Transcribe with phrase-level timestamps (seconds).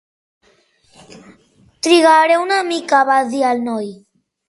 [1.87, 3.97] "Trigaré una mica", va dir el noi.